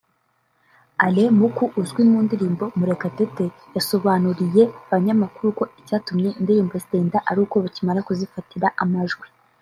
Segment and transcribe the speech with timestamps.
[1.05, 8.67] Alain Muku uzwi mu ndirimbo Murakatete yasobanuriya abanyamakuru ko icyatumye indirimbo zitinda aruko bakimara kuzifatira
[8.83, 9.39] amajwi (Recording)